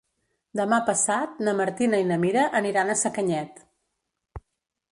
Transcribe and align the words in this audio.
Demà 0.59 0.79
passat 0.87 1.35
na 1.49 1.53
Martina 1.59 1.99
i 2.03 2.07
na 2.13 2.17
Mira 2.23 2.45
aniran 2.61 2.89
a 2.89 2.97
Sacanyet. 3.05 3.61